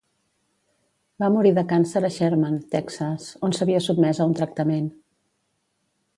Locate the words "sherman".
2.15-2.57